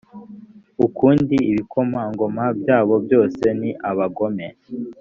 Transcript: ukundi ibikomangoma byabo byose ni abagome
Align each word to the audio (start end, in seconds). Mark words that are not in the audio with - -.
ukundi 0.85 1.35
ibikomangoma 1.51 2.43
byabo 2.59 2.93
byose 3.05 3.43
ni 3.59 3.71
abagome 3.89 4.47